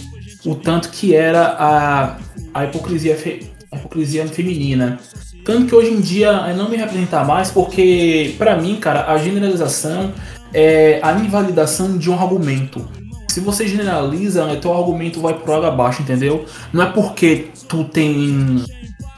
[0.46, 2.18] o tanto que era a,
[2.54, 5.00] a, hipocrisia, fe- a hipocrisia feminina.
[5.44, 10.12] Tanto que hoje em dia não me representa mais, porque pra mim, cara, a generalização
[10.54, 12.88] é a invalidação de um argumento.
[13.30, 16.46] Se você generaliza, né, teu argumento vai pro água abaixo, entendeu?
[16.72, 18.63] Não é porque tu tem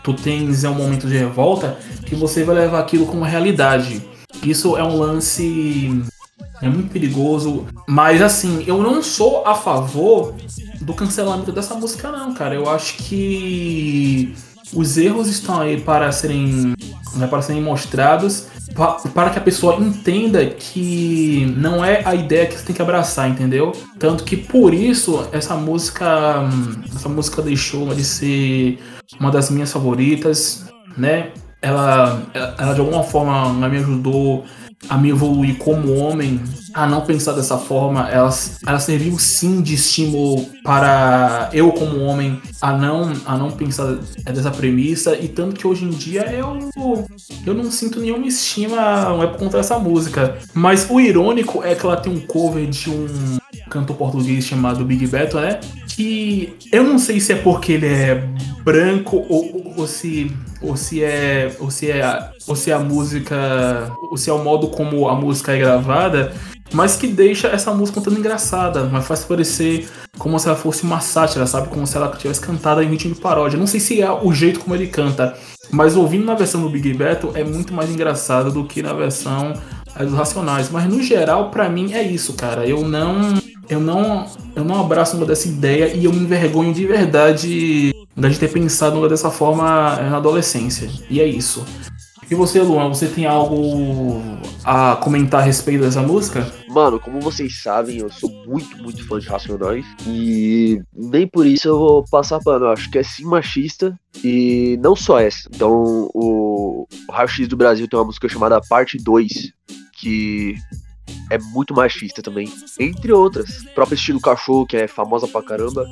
[0.08, 4.02] tu tens é um momento de revolta que você vai levar aquilo como realidade.
[4.41, 6.02] Isso é um lance
[6.62, 10.34] é muito perigoso, mas assim, eu não sou a favor
[10.80, 12.56] do cancelamento dessa música não, cara.
[12.56, 14.34] Eu acho que
[14.74, 16.74] os erros estão aí para serem
[17.15, 22.46] né, para serem mostrados pa- para que a pessoa entenda que não é a ideia
[22.46, 23.72] que você tem que abraçar, entendeu?
[24.00, 26.43] Tanto que por isso essa música
[26.96, 28.80] essa música deixou de ser
[29.20, 30.65] uma das minhas favoritas,
[30.98, 31.32] né?
[31.62, 34.46] Ela, ela, ela de alguma forma me ajudou
[34.90, 36.40] a me evoluir como homem,
[36.74, 38.10] a não pensar dessa forma.
[38.10, 38.30] Ela,
[38.66, 44.52] ela serviu sim de estímulo para eu como homem a não, a não pensar dessa
[44.52, 45.16] premissa.
[45.18, 46.70] E tanto que hoje em dia eu,
[47.46, 50.38] eu não sinto nenhuma estima não é por conta dessa música.
[50.54, 53.08] Mas o irônico é que ela tem um cover de um
[53.70, 55.60] cantor português chamado Big Beto, né?
[55.97, 58.23] Que eu não sei se é porque ele é
[58.63, 60.31] branco ou, ou se
[60.62, 64.43] ou se é ou se é ou se é a música ou se é o
[64.43, 66.33] modo como a música é gravada,
[66.71, 69.88] mas que deixa essa música um tanto engraçada, mas faz parecer
[70.19, 71.69] como se ela fosse uma sátira, sabe?
[71.69, 73.57] Como se ela tivesse cantada em ritmo de paródia.
[73.57, 75.36] Não sei se é o jeito como ele canta,
[75.71, 79.53] mas ouvindo na versão do Big Beto é muito mais engraçado do que na versão
[79.97, 80.69] dos Racionais.
[80.69, 82.67] Mas no geral, pra mim é isso, cara.
[82.67, 83.36] Eu não
[83.69, 88.39] eu não, eu não abraço uma dessa ideia e eu me envergonho de verdade de
[88.39, 90.89] ter pensado numa dessa forma na adolescência.
[91.10, 91.63] E é isso.
[92.30, 94.21] E você, Luan, você tem algo
[94.63, 96.45] a comentar a respeito dessa música?
[96.67, 99.86] Mano, como vocês sabem, eu sou muito, muito fã de Racionais.
[100.06, 102.65] E nem por isso eu vou passar pano.
[102.65, 103.97] Eu acho que é sim machista.
[104.21, 105.47] E não só essa.
[105.53, 109.53] Então, o, o Raio X do Brasil tem uma música chamada Parte 2.
[110.01, 110.56] Que
[111.30, 112.52] é muito machista também.
[112.80, 113.62] Entre outras.
[113.62, 115.86] O próprio estilo cachorro, que é famosa pra caramba.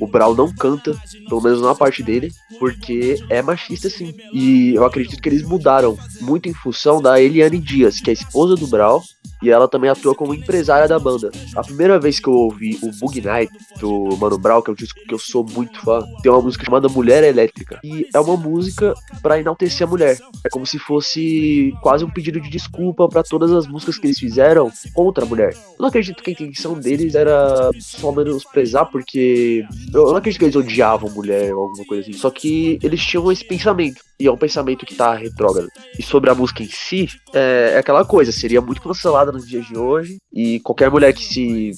[0.00, 0.96] O Brau não canta,
[1.28, 4.14] pelo menos na parte dele, porque é machista sim.
[4.32, 8.14] E eu acredito que eles mudaram muito em função da Eliane Dias, que é a
[8.14, 9.02] esposa do Brau,
[9.42, 11.30] e ela também atua como empresária da banda.
[11.56, 14.76] A primeira vez que eu ouvi o Bug Night do Mano Brown, que é um
[14.76, 17.80] disco que eu sou muito fã, tem uma música chamada Mulher Elétrica.
[17.82, 20.18] E é uma música pra enaltecer a mulher.
[20.44, 24.18] É como se fosse quase um pedido de desculpa pra todas as músicas que eles
[24.18, 24.59] fizeram
[24.92, 25.52] contra a mulher.
[25.54, 30.44] Eu não acredito que a intenção deles era só menosprezar, porque eu não acredito que
[30.46, 32.12] eles odiavam mulher ou alguma coisa assim.
[32.12, 34.00] Só que eles tinham esse pensamento.
[34.18, 35.68] E é um pensamento que tá retrógrado.
[35.98, 39.66] E sobre a música em si, é, é aquela coisa, seria muito cancelada nos dias
[39.66, 40.18] de hoje.
[40.32, 41.72] E qualquer mulher que se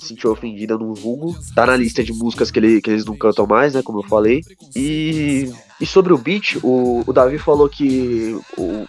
[0.00, 3.46] sentiu ofendida num vulgo, tá na lista de músicas que, ele- que eles não cantam
[3.46, 3.82] mais, né?
[3.82, 4.40] Como eu falei.
[4.74, 8.86] E, e sobre o beat, o, o Davi falou que o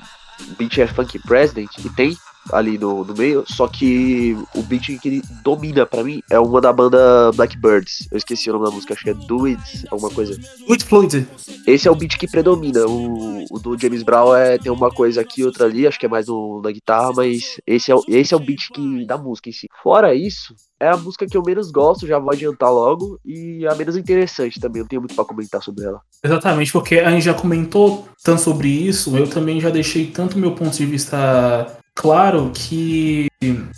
[0.57, 2.17] beat é Funk President, e tem.
[2.51, 6.61] Ali no, no meio, só que o beat que ele domina pra mim é uma
[6.61, 8.07] da banda Blackbirds.
[8.11, 10.39] Eu esqueci o nome da música, acho que é Do It, alguma coisa.
[10.67, 11.27] Muito fluid.
[11.65, 12.85] Esse é o beat que predomina.
[12.85, 16.09] O, o do James Brown é, tem uma coisa aqui, outra ali, acho que é
[16.09, 19.53] mais no, na guitarra, mas esse é, esse é o beat que, da música em
[19.53, 19.67] si.
[19.81, 23.75] Fora isso, é a música que eu menos gosto, já vou adiantar logo, e a
[23.75, 26.01] menos interessante também, não tenho muito pra comentar sobre ela.
[26.23, 30.51] Exatamente, porque a gente já comentou tanto sobre isso, eu também já deixei tanto meu
[30.51, 33.27] ponto de vista claro que,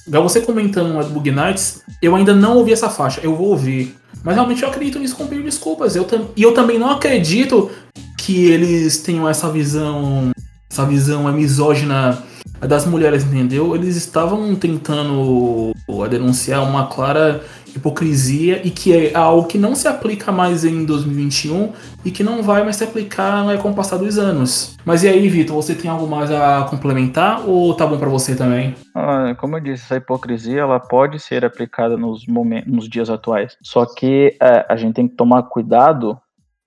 [0.06, 3.95] igual você comentando no Bug Nights, eu ainda não ouvi essa faixa, eu vou ouvir.
[4.23, 5.95] Mas realmente eu acredito nisso com desculpas.
[5.95, 7.71] Eu e eu também não acredito
[8.17, 10.32] que eles tenham essa visão,
[10.69, 12.21] essa visão é, misógina
[12.60, 13.75] das mulheres, entendeu?
[13.75, 15.71] Eles estavam tentando
[16.10, 17.43] denunciar uma clara
[17.88, 21.71] hipocrisia e que é algo que não se aplica mais em 2021
[22.04, 24.78] e que não vai mais se aplicar né, com o passar dos anos.
[24.86, 28.36] Mas e aí, Vitor, você tem algo mais a complementar ou tá bom pra você
[28.36, 28.76] também?
[28.93, 33.58] Ah, Como eu disse, essa hipocrisia ela pode ser aplicada nos, momentos, nos dias atuais.
[33.62, 36.17] Só que é, a gente tem que tomar cuidado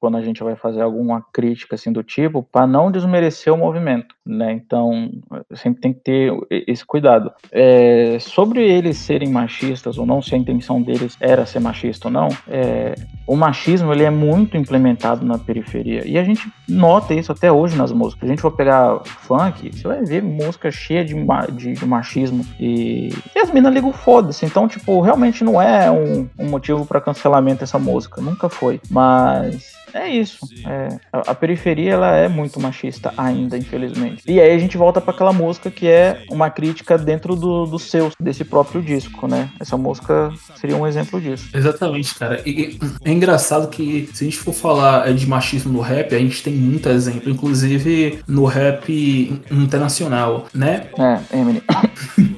[0.00, 4.14] quando a gente vai fazer alguma crítica assim do tipo, para não desmerecer o movimento,
[4.24, 4.52] né?
[4.52, 5.10] Então
[5.54, 7.30] sempre tem que ter esse cuidado.
[7.52, 12.12] É, sobre eles serem machistas ou não, se a intenção deles era ser machista ou
[12.12, 12.94] não, é,
[13.26, 17.76] o machismo ele é muito implementado na periferia e a gente nota isso até hoje
[17.76, 18.28] nas músicas.
[18.28, 21.14] A gente for pegar funk, você vai ver música cheia de,
[21.52, 24.46] de, de machismo e, e as minas ligam foda-se.
[24.46, 28.80] Então, tipo, realmente não é um, um motivo para cancelamento essa música, nunca foi.
[28.90, 30.38] Mas é isso.
[30.66, 34.22] É, a, a periferia ela é muito machista ainda, infelizmente.
[34.26, 37.78] E aí a gente volta para aquela música que é uma crítica dentro do, do
[37.78, 39.50] seu, desse próprio disco, né?
[39.58, 41.48] Essa música seria um exemplo disso.
[41.54, 42.40] Exatamente, cara.
[42.44, 46.14] E, e é engraçado que se a gente for falar é, de machismo no rap,
[46.14, 50.88] a gente tem muito exemplo, inclusive no rap internacional, né?
[50.98, 51.62] É, Emily.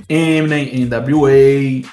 [0.09, 1.31] Eminem, NWA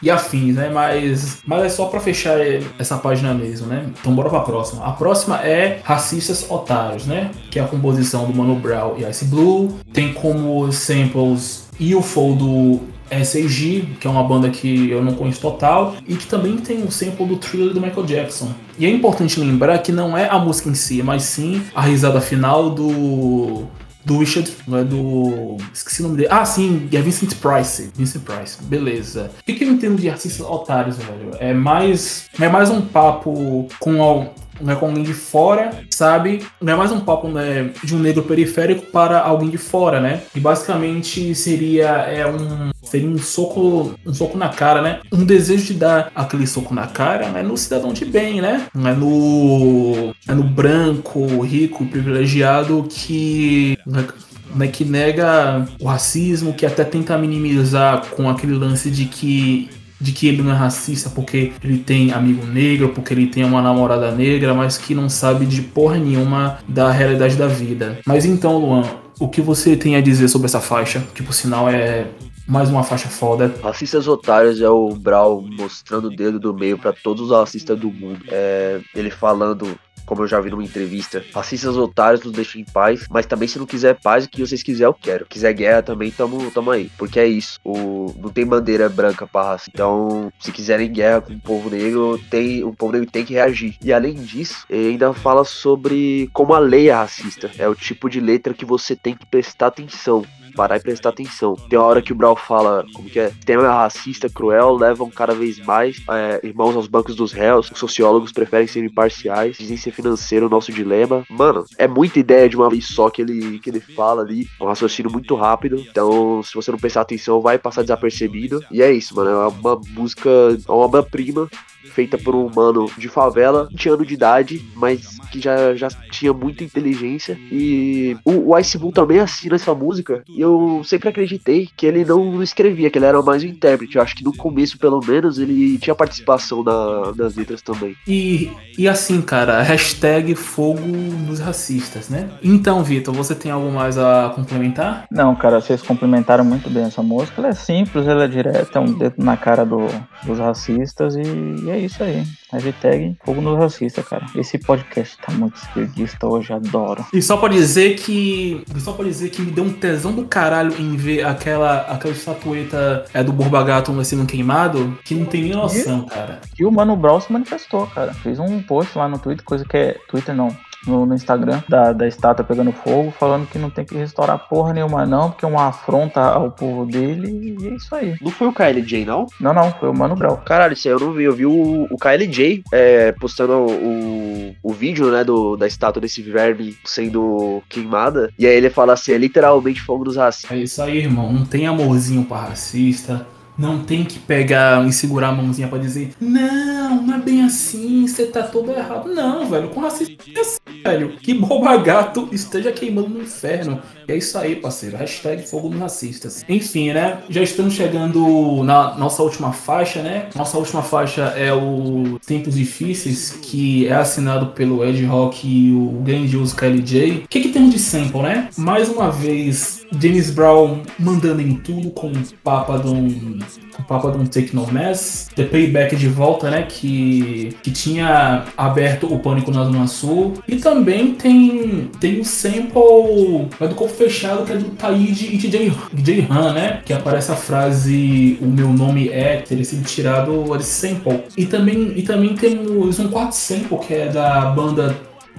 [0.02, 0.70] e afins, né?
[0.70, 2.38] Mas, mas é só pra fechar
[2.78, 3.86] essa página mesmo, né?
[4.00, 4.86] Então bora pra próxima.
[4.86, 5.49] A próxima é
[5.84, 7.32] Racistas Otários, né?
[7.50, 9.78] Que é a composição do Mano Brown e Ice Blue.
[9.92, 15.96] Tem como samples UFO do SAG, que é uma banda que eu não conheço total,
[16.08, 18.52] e que também tem o sample do thriller do Michael Jackson.
[18.78, 22.22] E é importante lembrar que não é a música em si, mas sim a risada
[22.22, 23.68] final do
[24.06, 25.58] do Richard, não é do.
[25.74, 26.30] Esqueci o nome dele.
[26.32, 27.92] Ah, sim, é Vincent Price.
[27.96, 29.30] Vincent Price, beleza.
[29.42, 31.32] O que, que eu entendo de artistas otários, velho?
[31.40, 32.26] É mais.
[32.40, 34.30] É mais um papo com.
[34.60, 36.44] Al- Não é com alguém de fora, sabe?
[36.62, 40.22] Não é mais um papo né, de um negro periférico para alguém de fora, né?
[40.36, 45.00] E basicamente seria é um seria um soco um soco na cara, né?
[45.12, 47.42] Um desejo de dar aquele soco na cara, né?
[47.44, 48.68] No cidadão de bem, né?
[48.74, 56.66] Não é no é no branco, rico, privilegiado que né, que nega o racismo, que
[56.66, 59.70] até tenta minimizar com aquele lance de que
[60.00, 63.62] de que ele não é racista porque ele tem amigo negro, porque ele tem uma
[63.62, 68.00] namorada negra, mas que não sabe de porra nenhuma da realidade da vida.
[68.06, 68.84] Mas então, Luan,
[69.20, 71.04] o que você tem a dizer sobre essa faixa?
[71.14, 72.08] Que por sinal é
[72.50, 73.54] mais uma faixa foda.
[73.62, 77.92] Racistas Otários é o Brau mostrando o dedo do meio pra todos os racistas do
[77.92, 78.22] mundo.
[78.28, 79.78] É, ele falando,
[80.10, 83.60] como eu já vi numa entrevista, racistas otários nos deixam em paz, mas também se
[83.60, 85.28] não quiser paz, o que vocês quiserem eu quero.
[85.28, 86.90] Quiser guerra também, tamo, tamo aí.
[86.98, 87.60] Porque é isso.
[87.64, 89.70] O, não tem bandeira branca pra raça.
[89.72, 93.78] Então, se quiserem guerra com o povo negro, tem, o povo negro tem que reagir.
[93.84, 97.52] E além disso, ainda fala sobre como a lei é racista.
[97.60, 100.26] É o tipo de letra que você tem que prestar atenção
[100.60, 101.56] parar e prestar atenção.
[101.70, 103.32] Tem uma hora que o Brau fala, como que é?
[103.46, 107.72] Tema racista, cruel, levam cada vez mais é, irmãos aos bancos dos réus.
[107.72, 111.24] Os sociólogos preferem ser imparciais, dizem ser financeiro o nosso dilema.
[111.30, 114.50] Mano, é muita ideia de uma vez só que ele, que ele fala ali.
[114.60, 115.80] É um raciocínio muito rápido.
[115.80, 118.62] Então, se você não prestar atenção, vai passar desapercebido.
[118.70, 119.30] E é isso, mano.
[119.30, 121.50] É uma música, é uma obra-prima
[121.86, 126.34] feita por um humano de favela, 20 anos de idade, mas que já, já tinha
[126.34, 127.38] muita inteligência.
[127.52, 130.24] E o, o Ice Bull também assina essa música.
[130.28, 133.96] E eu sempre acreditei que ele não escrevia, que ele era mais um intérprete.
[133.96, 137.96] Eu acho que no começo, pelo menos, ele tinha participação na, nas letras também.
[138.08, 142.30] E, e assim, cara, hashtag fogo nos racistas, né?
[142.44, 145.06] Então, Vitor, você tem algo mais a complementar?
[145.12, 147.42] Não, cara, vocês complementaram muito bem essa música.
[147.42, 149.88] Ela é simples, ela é direta, é um dedo na cara do,
[150.24, 151.22] dos racistas e,
[151.70, 152.26] e é isso aí.
[152.52, 154.26] Hashtag fogo nos racistas, cara.
[154.36, 157.06] Esse podcast tá muito esquerdista hoje, adoro.
[157.14, 158.64] E só pra dizer que.
[158.80, 163.06] Só pra dizer que me deu um tesão do caralho em ver aquela, aquela estatueta
[163.14, 166.42] é, do Borba Gato sendo queimado, que não tem nem noção, cara.
[166.58, 168.14] E o Mano Brown se manifestou, cara.
[168.14, 169.98] Fez um post lá no Twitter, coisa que é.
[170.08, 170.56] Twitter não.
[170.86, 174.74] No, no Instagram da, da estátua pegando fogo, falando que não tem que restaurar porra
[174.74, 178.16] nenhuma, não, porque é uma afronta ao povo dele, e é isso aí.
[178.22, 179.28] Não foi o KLJ, não?
[179.40, 180.38] Não, não, foi o Mano Brown.
[180.38, 181.24] Caralho, isso aí eu não vi.
[181.24, 186.22] Eu vi o, o KLJ é, postando o, o vídeo, né, do, da estátua desse
[186.22, 188.32] verme sendo queimada.
[188.38, 190.52] E aí ele fala assim: é literalmente fogo dos racistas.
[190.52, 191.32] É isso aí, irmão.
[191.32, 193.26] Não tem amorzinho pra racista.
[193.60, 198.08] Não tem que pegar e segurar a mãozinha pra dizer, não, não é bem assim,
[198.08, 199.14] você tá todo errado.
[199.14, 201.18] Não, velho, com racista é assim, velho.
[201.18, 203.82] Que boba gato esteja queimando no inferno.
[204.10, 204.98] É isso aí, parceiro.
[204.98, 206.44] Hashtag fogo nos racistas.
[206.50, 207.20] Enfim, né?
[207.30, 210.30] Já estamos chegando na nossa última faixa, né?
[210.36, 216.02] Nossa última faixa é o Tempos Difíceis, que é assinado pelo Ed Rock e o
[216.02, 217.24] grandioso KLJ.
[217.26, 218.50] O que, que temos de sample, né?
[218.58, 223.40] Mais uma vez, James Brown mandando em tudo com o Papa de um
[223.80, 229.12] o Papa Don't Take No Mess, The Payback de volta, né, que, que tinha aberto
[229.12, 234.54] o Pânico na Zona Sul, e também tem tem o sample é do fechado que
[234.54, 239.10] é do Taíde e DJ, DJ Han, né, que aparece a frase o meu nome
[239.10, 241.24] é, teria sido tirado desse sample.
[241.36, 244.96] E também, e também temos um quarto sample que é da banda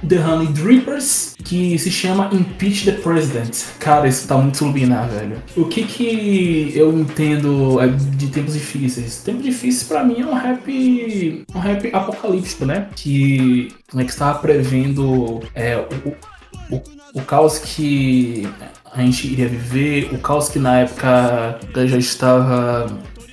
[0.06, 3.64] The Honey Drippers, que se chama Impeach the President.
[3.78, 5.42] Cara, isso tá muito subliminar, velho.
[5.56, 9.22] O que que eu entendo é, de tempos difíceis?
[9.22, 12.88] Tempos difíceis para mim é um rap, um rap apocalíptico, né?
[12.94, 16.80] Que, né, que estava prevendo é, o, o,
[17.14, 18.48] o caos que
[18.92, 22.86] a gente iria viver, o caos que na época já estava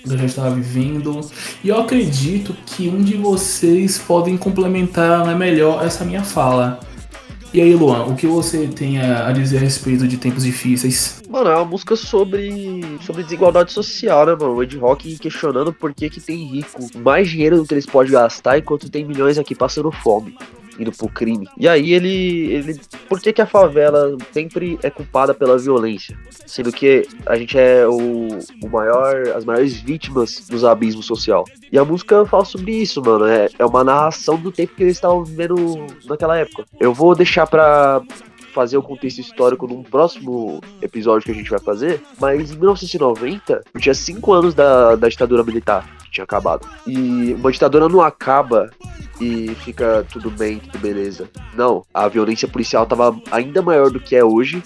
[0.09, 1.19] eu já estava vivendo.
[1.63, 6.79] E eu acredito que um de vocês podem complementar né, melhor essa minha fala.
[7.53, 11.23] E aí, Luan, o que você tem a dizer a respeito de tempos difíceis?
[11.29, 14.53] Mano, é uma música sobre, sobre desigualdade social, né, mano?
[14.53, 18.11] O Ed Rock questionando por que, que tem rico mais dinheiro do que eles podem
[18.11, 20.35] gastar enquanto tem milhões aqui passando fome
[20.79, 21.47] indo pro crime.
[21.57, 22.51] E aí ele.
[22.53, 26.17] ele por que, que a favela sempre é culpada pela violência?
[26.45, 28.27] Sendo que a gente é o,
[28.63, 29.29] o maior.
[29.35, 31.45] as maiores vítimas dos abismos social.
[31.71, 33.25] E a música fala sobre isso, mano.
[33.25, 35.55] É, é uma narração do tempo que eles estavam vivendo
[36.05, 36.65] naquela época.
[36.79, 38.01] Eu vou deixar pra
[38.53, 43.61] fazer o contexto histórico num próximo episódio que a gente vai fazer, mas em 1990,
[43.71, 46.67] eu tinha 5 anos da, da ditadura militar que tinha acabado.
[46.87, 48.71] E uma ditadura não acaba
[49.19, 51.29] e fica tudo bem, tudo beleza.
[51.55, 54.61] Não, a violência policial estava ainda maior do que é hoje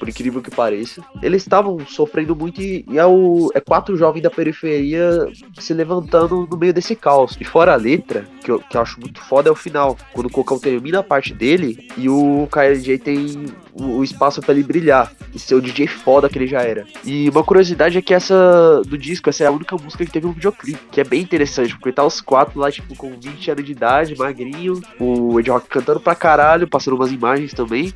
[0.00, 1.04] por incrível que pareça.
[1.22, 6.48] Eles estavam sofrendo muito e, e é, o, é quatro jovens da periferia se levantando
[6.50, 7.36] no meio desse caos.
[7.38, 9.98] E fora a letra, que eu, que eu acho muito foda, é o final.
[10.14, 14.62] Quando o Cocão termina a parte dele e o KLJ tem o, espaço para ele
[14.62, 16.86] brilhar e ser o DJ foda que ele já era.
[17.04, 20.26] E uma curiosidade é que essa do disco, essa é a única música que teve
[20.26, 23.64] um videoclipe, que é bem interessante, porque tá os quatro lá, tipo, com 20 anos
[23.64, 27.92] de idade, magrinho, o Ed Rock cantando pra caralho, passando umas imagens também.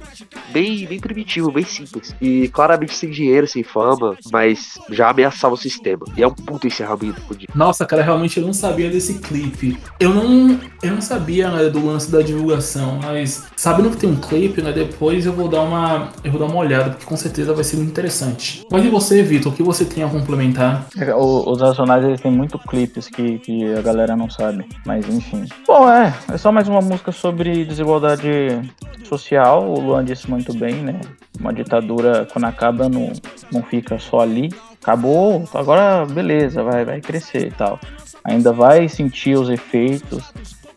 [0.51, 2.15] Bem, bem primitivo, bem simples simples.
[2.21, 6.05] E claramente sem dinheiro, sem fama, mas já ameaçava o sistema.
[6.17, 7.49] E é um puto encerramento pro dia.
[7.55, 9.79] Nossa, cara, realmente eu não sabia desse clipe.
[10.01, 14.17] Eu não, eu não sabia né, do lance da divulgação, mas sabendo que tem um
[14.17, 14.73] clipe, né?
[14.73, 17.77] Depois eu vou dar uma, eu vou dar uma olhada, porque com certeza vai ser
[17.77, 18.65] muito interessante.
[18.71, 19.53] Mas e você, Vitor?
[19.53, 20.87] O que você tem a complementar?
[20.99, 25.45] É, os Racionais eles têm muito clipes que, que a galera não sabe, mas enfim.
[25.67, 28.61] Bom, é, é só mais uma música sobre desigualdade
[29.05, 29.69] social.
[29.69, 31.01] O Luan disse muito bem, né?
[31.39, 33.13] Uma ditadura, quando acaba, não,
[33.53, 34.53] não fica só ali.
[34.83, 37.81] Acabou, agora beleza, vai, vai crescer e tal.
[38.23, 40.33] Ainda vai sentir os efeitos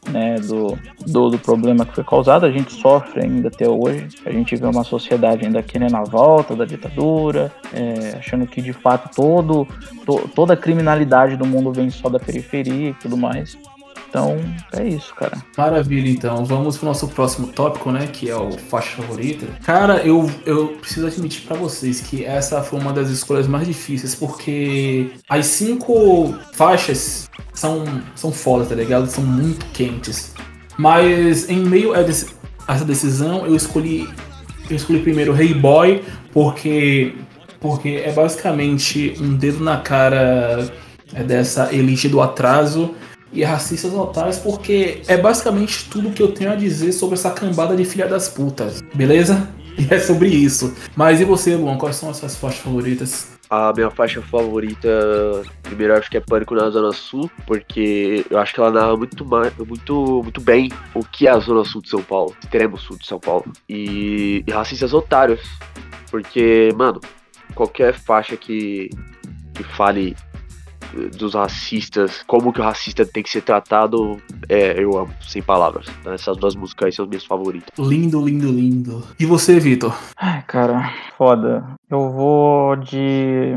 [0.09, 2.45] né, do, do, do, problema que foi causado.
[2.45, 4.07] A gente sofre ainda até hoje.
[4.25, 8.73] A gente vê uma sociedade ainda querendo a volta da ditadura, é, achando que de
[8.73, 9.67] fato todo,
[10.05, 13.57] to, toda a criminalidade do mundo vem só da periferia e tudo mais.
[14.09, 14.37] Então,
[14.73, 15.37] é isso, cara.
[15.57, 16.45] Maravilha, então.
[16.45, 18.07] Vamos pro nosso próximo tópico, né?
[18.07, 19.45] Que é o faixa favorita.
[19.63, 24.15] Cara, eu, eu preciso admitir para vocês que essa foi uma das escolhas mais difíceis,
[24.15, 27.83] porque as cinco faixas são,
[28.15, 29.07] são foda, tá ligado?
[29.07, 30.33] São muito quentes.
[30.77, 34.07] Mas em meio a essa decisão, eu escolhi.
[34.69, 37.13] Eu escolhi primeiro Hey Boy, porque.
[37.59, 40.71] Porque é basicamente um dedo na cara
[41.11, 42.93] é, dessa elite do atraso
[43.31, 47.75] e racistas otários, porque é basicamente tudo que eu tenho a dizer sobre essa cambada
[47.75, 49.47] de filha das putas, beleza?
[49.77, 50.73] E é sobre isso.
[50.95, 53.37] Mas e você, Luan, quais são as suas faixas favoritas?
[53.49, 54.89] A minha faixa favorita,
[55.61, 59.23] primeiro acho que é Pânico na Zona Sul, porque eu acho que ela narra muito,
[59.23, 63.05] muito, muito bem o que é a Zona Sul de São Paulo, extremo sul de
[63.07, 63.45] São Paulo.
[63.69, 65.39] E, e racistas otários,
[66.11, 66.99] porque, mano,
[67.55, 68.89] qualquer faixa que,
[69.53, 70.15] que fale
[71.17, 75.87] dos racistas, como que o racista tem que ser tratado, é, eu amo, sem palavras.
[75.99, 77.69] Então, essas duas músicas aí são as minhas favoritas.
[77.77, 79.03] Lindo, lindo, lindo.
[79.19, 79.97] E você, Vitor?
[80.15, 81.65] Ai, cara, foda.
[81.89, 83.53] Eu vou de.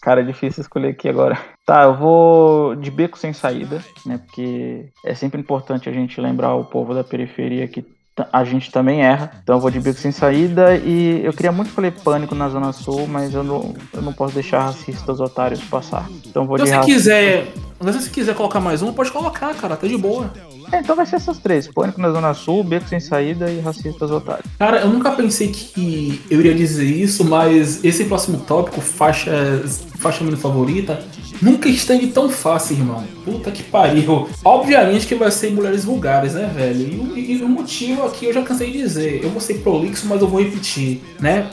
[0.00, 1.38] Cara, é difícil escolher aqui agora.
[1.64, 4.18] Tá, eu vou de beco sem saída, né?
[4.18, 7.84] Porque é sempre importante a gente lembrar o povo da periferia que
[8.32, 9.30] a gente também erra.
[9.42, 12.72] Então eu vou de beco sem saída e eu queria muito falar pânico na Zona
[12.72, 16.08] Sul, mas eu não, eu não posso deixar racistas otários passar.
[16.26, 16.86] Então vou Se de raça.
[16.86, 17.52] quiser.
[17.80, 19.76] Se você quiser colocar mais uma, pode colocar, cara.
[19.76, 20.30] Tá de boa.
[20.70, 24.10] É, então vai ser essas três: Pânico na Zona Sul, Beco Sem Saída e Racistas
[24.10, 24.46] Otários.
[24.58, 30.24] Cara, eu nunca pensei que eu iria dizer isso, mas esse próximo tópico, faixas, faixa
[30.24, 31.00] minha favorita,
[31.40, 33.04] nunca esteve tão fácil, irmão.
[33.24, 34.28] Puta que pariu.
[34.44, 36.80] Obviamente que vai ser mulheres vulgares, né, velho?
[36.80, 39.20] E, o- e o motivo aqui eu já cansei de dizer.
[39.22, 41.46] Eu vou ser prolixo, mas eu vou repetir, né?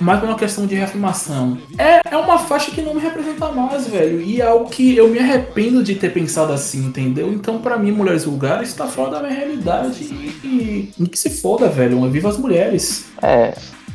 [0.00, 1.56] Mais uma questão de reafirmação.
[1.78, 4.20] É, é uma faixa que não me representa mais, velho.
[4.20, 7.32] E é algo que eu me arrependo de ter pensado assim, entendeu?
[7.32, 11.68] Então, pra mim, mulheres vulgares tá fora da minha realidade e, e que se foda,
[11.68, 12.04] velho.
[12.10, 13.06] Viva as mulheres.
[13.22, 13.54] É,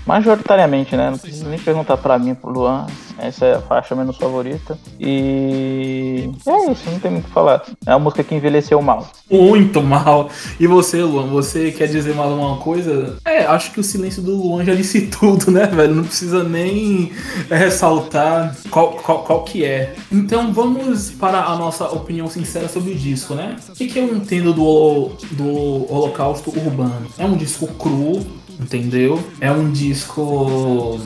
[0.10, 1.12] majoritariamente, né?
[1.12, 2.88] Não precisa nem perguntar pra mim, pro Luan.
[3.20, 4.76] Essa é a faixa menos favorita.
[5.00, 7.64] E é isso, não tem muito o que falar.
[7.86, 9.08] É uma música que envelheceu mal.
[9.30, 10.30] Muito mal.
[10.60, 13.18] E você, Luan, você quer dizer mais alguma coisa?
[13.24, 15.94] É, acho que o silêncio do Luan já disse tudo, né, velho?
[15.94, 17.12] Não precisa nem
[17.48, 19.94] é, ressaltar qual, qual, qual que é.
[20.12, 23.58] Então vamos para a nossa opinião sincera sobre o disco, né?
[23.70, 27.06] O que, que eu entendo do, do Holocausto Urbano?
[27.16, 28.26] É um disco cru,
[28.60, 29.24] entendeu?
[29.40, 31.00] É um disco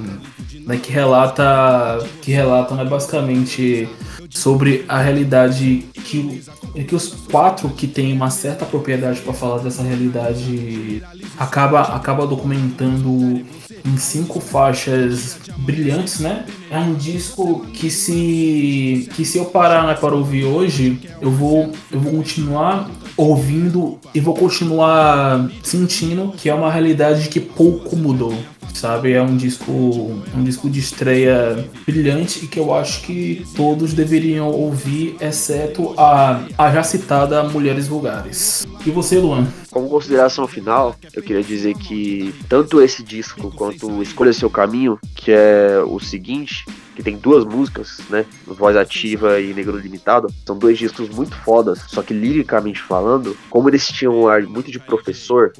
[0.65, 3.87] né, que relata que relata né, basicamente
[4.29, 6.43] sobre a realidade que,
[6.87, 11.03] que os quatro que têm uma certa propriedade para falar dessa realidade
[11.37, 13.45] acaba acaba documentando
[13.85, 16.45] em cinco faixas brilhantes, né?
[16.69, 21.71] É um disco que se que se eu parar né, para ouvir hoje, eu vou
[21.91, 28.33] eu vou continuar ouvindo e vou continuar sentindo que é uma realidade que pouco mudou,
[28.73, 29.13] sabe?
[29.13, 34.49] É um disco um disco de estreia brilhante e que eu acho que todos deveriam
[34.49, 38.65] ouvir, exceto a, a já citada Mulheres Vulgares.
[38.85, 39.47] E você, Luan?
[39.71, 45.31] Como consideração final, eu queria dizer que tanto esse disco quanto Escolha Seu Caminho, que
[45.31, 46.65] é o seguinte,
[46.95, 48.25] que tem duas músicas, né?
[48.45, 53.69] Voz Ativa e Negro Limitado, são dois discos muito fodas, só que liricamente falando, como
[53.69, 55.53] eles tinham um ar muito de professor,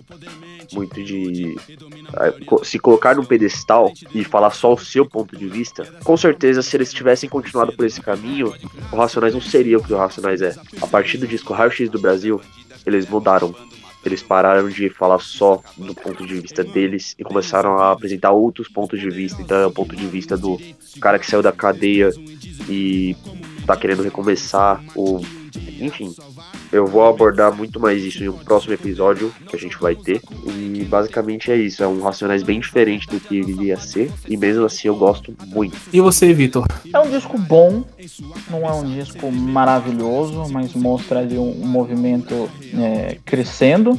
[0.74, 1.55] muito de
[2.13, 6.61] ah, se colocar num pedestal e falar só o seu ponto de vista, com certeza
[6.61, 8.53] se eles tivessem continuado por esse caminho,
[8.91, 10.55] o Racionais não seria o que o Racionais é.
[10.82, 12.41] A partir do disco Raio X do Brasil,
[12.86, 13.55] eles mudaram.
[14.05, 18.67] Eles pararam de falar só do ponto de vista deles e começaram a apresentar outros
[18.67, 19.41] pontos de vista.
[19.41, 20.59] Então é o ponto de vista do
[20.99, 22.09] cara que saiu da cadeia
[22.67, 23.15] e
[23.66, 25.22] tá querendo recomeçar, ou
[25.80, 26.14] enfim.
[26.72, 30.22] Eu vou abordar muito mais isso em um próximo episódio que a gente vai ter.
[30.45, 31.84] E basicamente é isso.
[31.84, 34.11] É um Racionais bem diferente do que iria ser.
[34.28, 35.78] E mesmo assim eu gosto muito.
[35.91, 36.66] E você, Vitor?
[36.91, 37.84] É um disco bom,
[38.49, 43.97] não é um disco maravilhoso, mas mostra ali um, um movimento é, crescendo.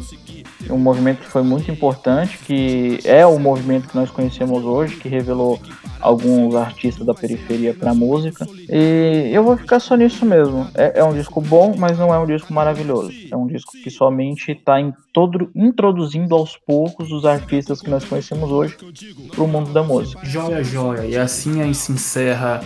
[0.70, 5.08] Um movimento que foi muito importante, que é o movimento que nós conhecemos hoje, que
[5.08, 5.60] revelou
[6.00, 8.46] alguns artistas da periferia para música.
[8.68, 10.68] E eu vou ficar só nisso mesmo.
[10.74, 13.12] É, é um disco bom, mas não é um disco maravilhoso.
[13.30, 14.78] É um disco que somente está
[15.54, 18.76] introduzindo aos poucos os artistas que nós conhecemos hoje
[19.30, 20.24] para o mundo da música.
[20.24, 21.06] Joia, joia.
[21.06, 22.60] E assim a gente se encerra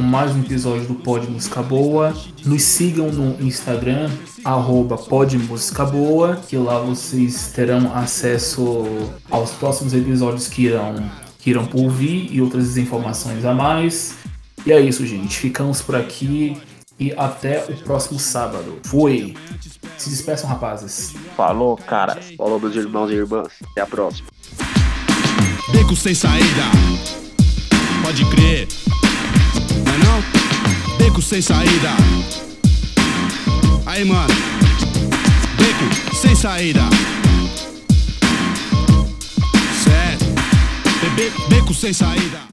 [0.00, 2.14] com mais um episódio do Pod Música Boa.
[2.46, 4.10] Nos sigam no Instagram,
[4.42, 8.86] arroba Pod Música Boa, que lá vocês terão acesso
[9.30, 10.94] aos próximos episódios que irão,
[11.38, 14.14] que irão por vir e outras informações a mais.
[14.64, 15.36] E é isso, gente.
[15.36, 16.56] Ficamos por aqui
[16.98, 18.78] e até o próximo sábado.
[18.84, 19.36] Fui!
[19.98, 21.12] Se despeçam, rapazes.
[21.36, 22.32] Falou, caras.
[22.38, 23.48] Falou, meus irmãos e irmãs.
[23.72, 24.28] Até a próxima.
[25.70, 26.64] Beco sem saída.
[28.02, 28.66] Pode crer.
[31.10, 31.90] Beco sem saída.
[33.84, 34.32] Aí, mano.
[35.58, 36.82] Beco sem saída.
[39.82, 40.24] Certo.
[41.00, 42.48] Be- be- Beco sem saída.